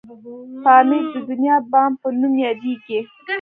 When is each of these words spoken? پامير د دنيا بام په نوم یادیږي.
پامير 0.63 1.05
د 1.13 1.15
دنيا 1.29 1.55
بام 1.71 1.91
په 2.01 2.07
نوم 2.19 2.33
یادیږي. 2.45 2.99